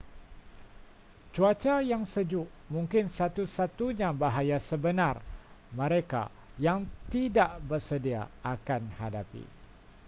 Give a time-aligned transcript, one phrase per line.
[1.33, 5.15] cuaca yang sejuk mungkin satu-satunya bahaya sebenar
[5.79, 6.23] mereka
[6.65, 6.79] yang
[7.13, 8.21] tidak bersedia
[8.53, 9.43] akan hadapi